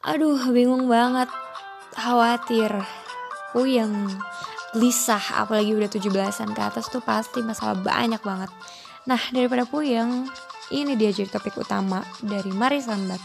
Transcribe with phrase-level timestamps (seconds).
[0.00, 1.28] Aduh, bingung banget.
[1.92, 2.72] Khawatir.
[3.52, 4.08] Puyeng.
[4.72, 8.48] Gelisah, apalagi udah 17-an ke atas tuh pasti masalah banyak banget.
[9.04, 10.24] Nah, daripada puyeng,
[10.72, 13.20] ini dia jadi topik utama dari Mari Sambat.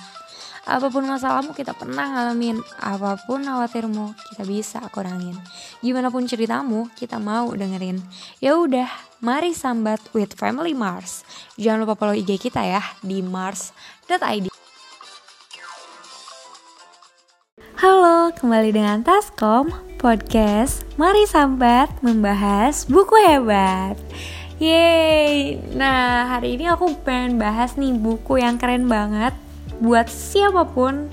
[0.67, 5.37] Apa pun masalahmu kita pernah ngalamin, apa pun khawatirmu kita bisa kurangin.
[5.79, 8.03] Gimana pun ceritamu kita mau dengerin.
[8.44, 8.89] Ya udah,
[9.21, 11.21] mari sambat with Family Mars.
[11.55, 14.64] Jangan lupa follow IG kita ya di mars.id.
[17.75, 19.67] Halo, kembali dengan Taskom
[19.99, 20.88] Podcast.
[20.95, 23.99] Mari Sambat membahas buku hebat.
[24.63, 29.35] Yeay, nah hari ini aku pengen bahas nih buku yang keren banget
[29.84, 31.11] Buat siapa pun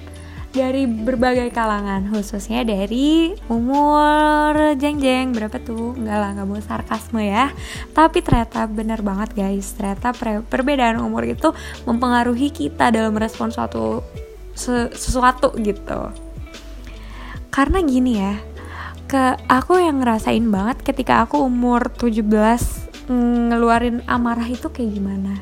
[0.54, 5.98] dari berbagai kalangan Khususnya dari umur jeng-jeng Berapa tuh?
[5.98, 7.50] Enggak lah, enggak mau sarkasme ya.
[7.90, 9.74] Tapi ternyata bener banget guys.
[9.74, 10.14] Ternyata
[10.46, 11.50] perbedaan umur itu
[11.90, 14.06] mempengaruhi kita dalam respon suatu
[14.54, 16.30] sesuatu gitu
[17.52, 18.40] karena gini ya
[19.12, 22.24] ke aku yang ngerasain banget ketika aku umur 17
[23.12, 25.36] ngeluarin amarah itu kayak gimana?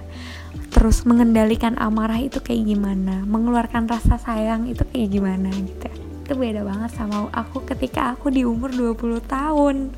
[0.75, 3.23] Terus mengendalikan amarah itu kayak gimana?
[3.31, 5.87] Mengeluarkan rasa sayang itu kayak gimana gitu?
[6.27, 9.95] Itu beda banget sama aku ketika aku di umur 20 tahun.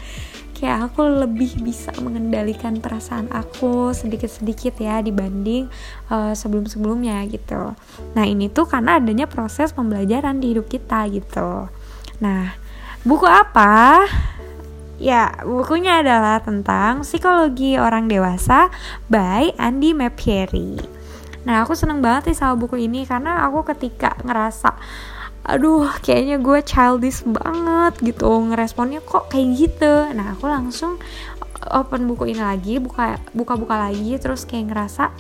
[0.53, 5.72] Kayak aku lebih bisa mengendalikan perasaan aku sedikit-sedikit ya dibanding
[6.12, 7.72] uh, sebelum-sebelumnya gitu.
[8.12, 11.72] Nah ini tuh karena adanya proses pembelajaran di hidup kita gitu
[12.23, 12.55] Nah,
[13.03, 14.06] buku apa?
[15.03, 18.70] Ya, bukunya adalah tentang Psikologi Orang Dewasa
[19.11, 20.78] by Andy Mapieri.
[21.43, 24.78] Nah, aku seneng banget nih sama buku ini karena aku ketika ngerasa
[25.43, 31.03] aduh kayaknya gue childish banget gitu ngeresponnya kok kayak gitu nah aku langsung
[31.67, 35.11] open buku ini lagi buka buka buka lagi terus kayak ngerasa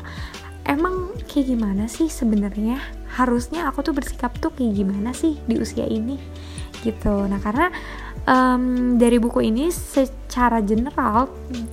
[0.62, 2.78] emang kayak gimana sih sebenarnya
[3.18, 6.22] harusnya aku tuh bersikap tuh kayak gimana sih di usia ini
[6.82, 7.70] gitu nah karena
[8.26, 11.30] um, dari buku ini secara general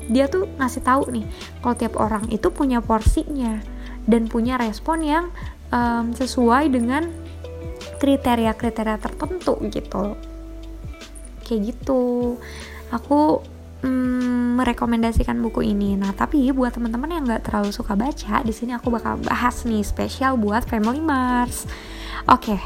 [0.08, 1.26] dia tuh ngasih tahu nih
[1.60, 3.60] kalau tiap orang itu punya porsinya
[4.06, 5.26] dan punya respon yang
[5.74, 7.10] um, sesuai dengan
[8.00, 10.16] kriteria-kriteria tertentu gitu
[11.44, 12.38] kayak gitu
[12.94, 13.42] aku
[13.84, 15.96] mm, merekomendasikan buku ini.
[15.96, 19.84] Nah, tapi buat teman-teman yang nggak terlalu suka baca, di sini aku bakal bahas nih
[19.86, 21.64] spesial buat Family Mars.
[22.28, 22.60] Oke, okay,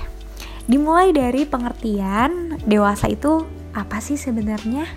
[0.64, 3.44] Dimulai dari pengertian dewasa itu
[3.76, 4.88] apa sih sebenarnya?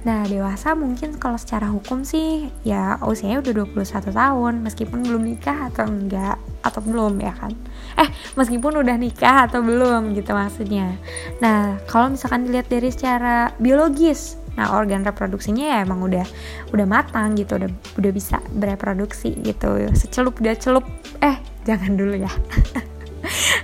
[0.00, 5.68] Nah, dewasa mungkin kalau secara hukum sih ya usianya udah 21 tahun meskipun belum nikah
[5.68, 7.52] atau enggak atau belum ya kan.
[8.00, 10.96] Eh, meskipun udah nikah atau belum gitu maksudnya.
[11.44, 16.24] Nah, kalau misalkan dilihat dari secara biologis, nah organ reproduksinya ya emang udah
[16.72, 17.68] udah matang gitu, udah
[18.00, 19.84] udah bisa bereproduksi gitu.
[19.92, 20.86] Secelup dia celup.
[21.20, 21.36] Eh,
[21.68, 22.32] jangan dulu ya.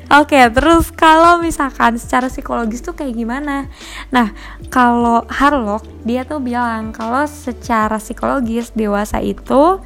[0.07, 3.67] Oke, okay, terus kalau misalkan secara psikologis tuh kayak gimana?
[4.15, 4.31] Nah,
[4.71, 9.83] kalau Harlock dia tuh bilang kalau secara psikologis dewasa itu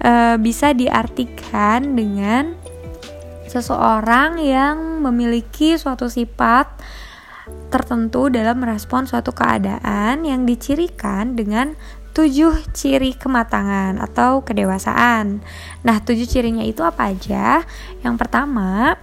[0.00, 2.56] e, bisa diartikan dengan
[3.44, 6.68] seseorang yang memiliki suatu sifat
[7.68, 11.76] tertentu dalam merespon suatu keadaan yang dicirikan dengan
[12.16, 15.38] tujuh ciri kematangan atau kedewasaan.
[15.86, 17.62] Nah, tujuh cirinya itu apa aja?
[18.02, 18.98] Yang pertama,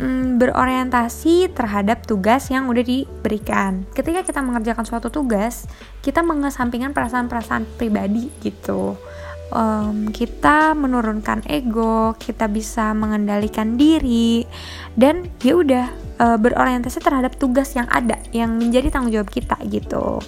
[0.00, 3.84] mm, berorientasi terhadap tugas yang udah diberikan.
[3.92, 5.68] Ketika kita mengerjakan suatu tugas,
[6.00, 8.96] kita mengesampingkan perasaan-perasaan pribadi gitu.
[9.46, 14.42] Um, kita menurunkan ego, kita bisa mengendalikan diri,
[14.98, 15.86] dan ya udah
[16.18, 20.18] uh, berorientasi terhadap tugas yang ada, yang menjadi tanggung jawab kita gitu.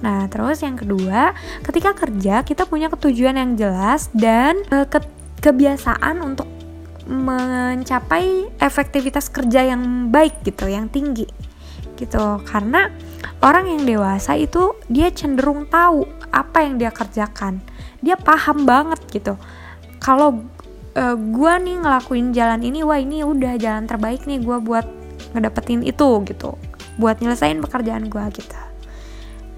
[0.00, 5.00] Nah, terus yang kedua, ketika kerja kita punya ketujuan yang jelas dan uh, ke
[5.44, 6.48] kebiasaan untuk
[7.04, 11.28] mencapai efektivitas kerja yang baik gitu, yang tinggi
[11.94, 12.42] gitu.
[12.42, 12.90] Karena
[13.40, 17.62] orang yang dewasa itu dia cenderung tahu apa yang dia kerjakan.
[18.02, 19.38] Dia paham banget gitu.
[20.02, 20.44] Kalau
[20.98, 24.86] uh, gue nih ngelakuin jalan ini, wah ini udah jalan terbaik nih gue buat
[25.32, 26.58] ngedapetin itu gitu.
[27.00, 28.58] Buat nyelesain pekerjaan gue gitu.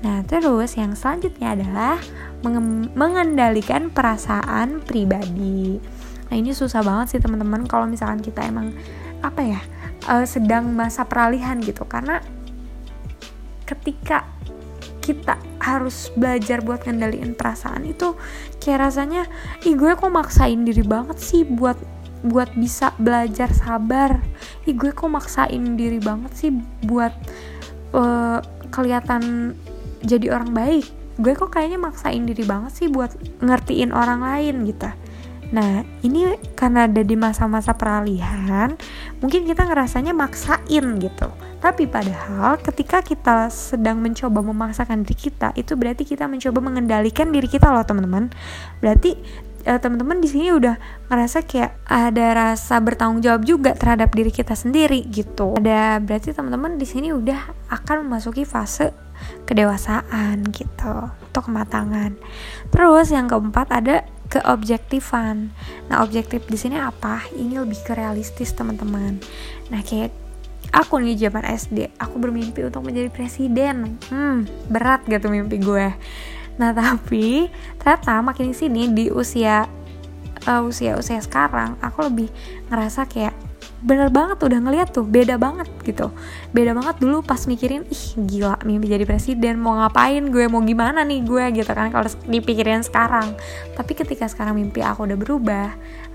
[0.04, 1.96] Nah, terus yang selanjutnya adalah
[2.94, 5.80] mengendalikan perasaan pribadi
[6.30, 8.74] Nah ini susah banget sih teman-teman kalau misalkan kita emang
[9.22, 9.60] apa ya
[10.10, 11.86] uh, sedang masa peralihan gitu.
[11.86, 12.18] Karena
[13.66, 14.26] ketika
[15.02, 18.18] kita harus belajar buat ngendaliin perasaan itu
[18.58, 19.22] kayak rasanya
[19.62, 21.78] ih gue kok maksain diri banget sih buat
[22.26, 24.18] buat bisa belajar sabar.
[24.66, 26.50] Ih gue kok maksain diri banget sih
[26.82, 27.14] buat
[27.94, 28.42] uh,
[28.74, 29.54] kelihatan
[30.02, 30.86] jadi orang baik.
[31.22, 34.90] Gue kok kayaknya maksain diri banget sih buat ngertiin orang lain gitu
[35.54, 38.74] Nah, ini karena ada di masa-masa peralihan,
[39.22, 41.28] mungkin kita ngerasanya maksain gitu.
[41.62, 47.46] Tapi padahal ketika kita sedang mencoba memaksakan diri kita, itu berarti kita mencoba mengendalikan diri
[47.46, 48.30] kita loh, teman-teman.
[48.82, 49.14] Berarti
[49.66, 50.78] uh, teman-teman di sini udah
[51.10, 55.58] ngerasa kayak ada rasa bertanggung jawab juga terhadap diri kita sendiri gitu.
[55.58, 58.94] Ada berarti teman-teman di sini udah akan memasuki fase
[59.44, 62.14] kedewasaan gitu atau kematangan.
[62.70, 65.54] Terus yang keempat ada keobjektifan.
[65.90, 67.22] Nah, objektif di sini apa?
[67.34, 69.22] Ini lebih ke realistis, teman-teman.
[69.70, 70.10] Nah, kayak
[70.74, 74.00] aku nih zaman SD, aku bermimpi untuk menjadi presiden.
[74.10, 75.94] Hmm, berat gitu mimpi gue.
[76.56, 79.68] Nah, tapi ternyata makin sini di usia
[80.48, 82.28] uh, usia-usia sekarang, aku lebih
[82.70, 83.35] ngerasa kayak
[83.86, 86.10] bener banget udah ngeliat tuh beda banget gitu.
[86.50, 91.06] Beda banget dulu pas mikirin ih gila mimpi jadi presiden mau ngapain gue mau gimana
[91.06, 93.38] nih gue gitu kan kalau dipikirin sekarang.
[93.78, 95.68] Tapi ketika sekarang mimpi aku udah berubah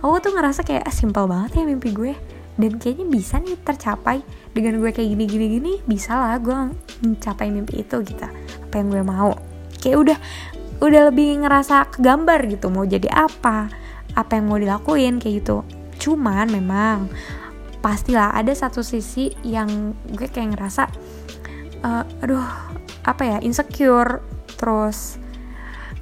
[0.03, 2.13] aku tuh ngerasa kayak ah, simpel banget ya mimpi gue.
[2.59, 4.19] Dan kayaknya bisa nih tercapai.
[4.51, 6.75] Dengan gue kayak gini gini gini bisa lah gue
[7.07, 8.27] mencapai mimpi itu gitu.
[8.67, 9.31] Apa yang gue mau.
[9.79, 10.17] Kayak udah
[10.83, 13.69] udah lebih ngerasa kegambar gitu mau jadi apa
[14.11, 15.63] apa yang mau dilakuin kayak gitu.
[16.01, 17.07] Cuman memang
[17.81, 20.83] pastilah ada satu sisi yang gue kayak ngerasa
[21.81, 22.45] uh, aduh
[23.01, 24.21] apa ya insecure
[24.55, 25.17] terus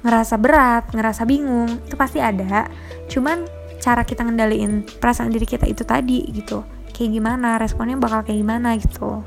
[0.04, 2.68] ngerasa berat ngerasa bingung itu pasti ada.
[3.08, 3.48] Cuman
[3.80, 6.60] cara kita ngendaliin perasaan diri kita itu tadi gitu
[6.92, 9.24] kayak gimana responnya bakal kayak gimana gitu.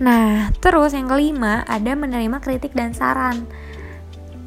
[0.00, 3.44] Nah terus yang kelima ada menerima kritik dan saran.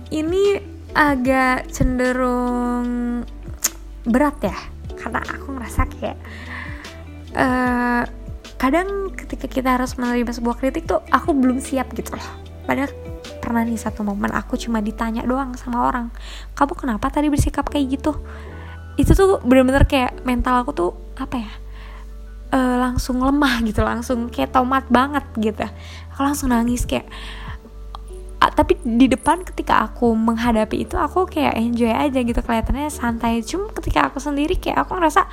[0.10, 0.66] Ini
[0.98, 3.22] agak cenderung
[4.08, 4.77] berat ya
[5.08, 6.18] karena aku ngerasa kayak
[7.40, 8.04] uh,
[8.60, 12.30] kadang ketika kita harus menerima sebuah kritik tuh aku belum siap gitu loh.
[12.68, 12.92] Padahal
[13.40, 16.12] pernah nih satu momen aku cuma ditanya doang sama orang
[16.52, 18.20] kamu kenapa tadi bersikap kayak gitu?
[19.00, 21.52] Itu tuh bener-bener kayak mental aku tuh apa ya
[22.52, 25.64] uh, langsung lemah gitu langsung kayak tomat banget gitu.
[26.12, 27.08] Aku langsung nangis kayak
[28.54, 32.40] tapi di depan ketika aku menghadapi itu aku kayak enjoy aja gitu.
[32.40, 33.42] Kelihatannya santai.
[33.44, 35.26] Cuma ketika aku sendiri kayak aku ngerasa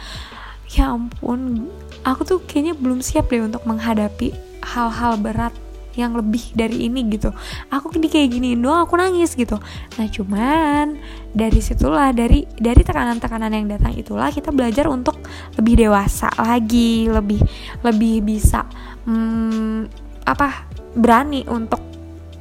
[0.75, 1.71] ya ampun
[2.03, 4.33] aku tuh kayaknya belum siap deh untuk menghadapi
[4.65, 5.53] hal-hal berat
[5.95, 7.31] yang lebih dari ini gitu.
[7.71, 9.63] Aku di kayak gini doang aku nangis gitu.
[9.99, 10.99] Nah cuman
[11.31, 15.19] dari situlah dari dari tekanan-tekanan yang datang itulah kita belajar untuk
[15.55, 17.39] lebih dewasa lagi lebih
[17.87, 18.67] lebih bisa
[19.07, 19.87] hmm,
[20.27, 20.67] apa
[20.99, 21.94] berani untuk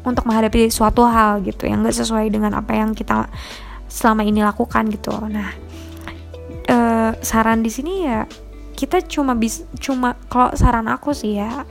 [0.04, 3.28] untuk menghadapi suatu hal gitu yang gak sesuai dengan apa yang kita
[3.88, 5.16] selama ini lakukan gitu.
[5.32, 5.50] Nah
[6.68, 6.78] e,
[7.24, 8.28] saran di sini ya
[8.74, 11.64] kita cuma bis cuma kalau saran aku sih ya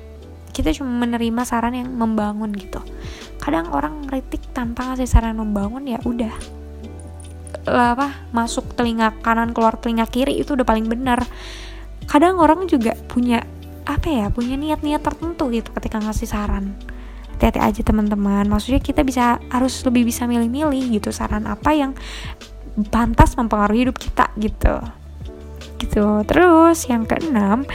[0.52, 2.80] kita cuma menerima saran yang membangun gitu.
[3.40, 6.32] Kadang orang kritik tanpa ngasih saran membangun ya udah.
[7.62, 11.24] Apa masuk telinga kanan keluar telinga kiri itu udah paling benar.
[12.04, 13.44] Kadang orang juga punya
[13.82, 16.78] apa ya punya niat-niat tertentu gitu ketika ngasih saran
[17.42, 21.92] hati-hati aja teman-teman maksudnya kita bisa harus lebih bisa milih-milih gitu saran apa yang
[22.94, 24.78] pantas mempengaruhi hidup kita gitu
[25.82, 27.66] gitu terus yang keenam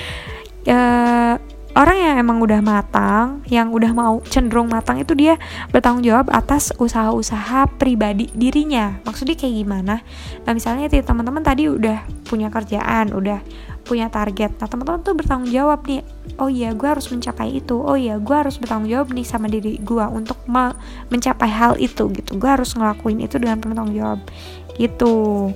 [0.72, 1.36] uh,
[1.78, 5.38] orang yang emang udah matang, yang udah mau cenderung matang itu dia
[5.70, 8.98] bertanggung jawab atas usaha-usaha pribadi dirinya.
[9.06, 10.02] Maksudnya kayak gimana?
[10.42, 13.46] Nah misalnya teman-teman tadi udah punya kerjaan, udah
[13.88, 14.60] punya target.
[14.60, 16.04] Nah teman-teman tuh bertanggung jawab nih.
[16.38, 17.80] Oh iya, gue harus mencapai itu.
[17.80, 20.38] Oh iya, gue harus bertanggung jawab nih sama diri gue untuk
[21.10, 22.36] mencapai hal itu gitu.
[22.36, 24.20] Gue harus ngelakuin itu dengan bertanggung jawab
[24.78, 25.52] gitu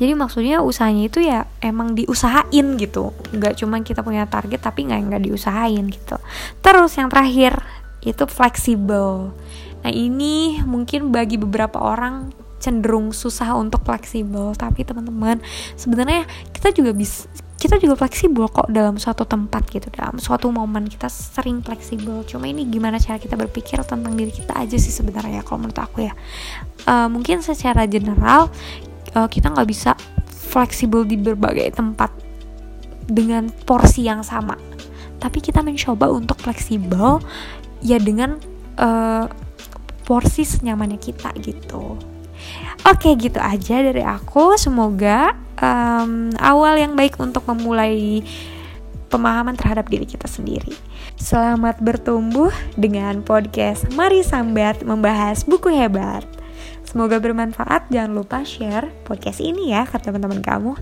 [0.00, 5.00] jadi maksudnya usahanya itu ya emang diusahain gitu nggak cuma kita punya target tapi nggak
[5.12, 6.16] nggak diusahain gitu
[6.64, 7.62] terus yang terakhir
[8.02, 9.36] itu fleksibel
[9.80, 14.52] nah ini mungkin bagi beberapa orang cenderung susah untuk fleksibel.
[14.54, 15.40] Tapi teman-teman
[15.74, 17.26] sebenarnya kita juga bisa
[17.60, 22.24] kita juga fleksibel kok dalam suatu tempat gitu dalam suatu momen kita sering fleksibel.
[22.24, 26.08] Cuma ini gimana cara kita berpikir tentang diri kita aja sih sebenarnya kalau menurut aku
[26.08, 26.16] ya.
[26.88, 28.48] Uh, mungkin secara general
[29.12, 29.92] uh, kita nggak bisa
[30.24, 32.08] fleksibel di berbagai tempat
[33.04, 34.56] dengan porsi yang sama.
[35.20, 37.20] Tapi kita mencoba untuk fleksibel
[37.84, 38.40] ya dengan
[38.80, 39.28] uh,
[40.08, 42.09] porsi senyamannya kita gitu
[42.88, 48.24] Oke gitu aja dari aku Semoga um, awal yang baik untuk memulai
[49.12, 50.72] pemahaman terhadap diri kita sendiri
[51.20, 52.48] Selamat bertumbuh
[52.80, 56.24] dengan podcast Mari Sambat membahas buku hebat
[56.90, 57.86] Semoga bermanfaat.
[57.94, 60.74] Jangan lupa share podcast ini ya ke teman-teman kamu.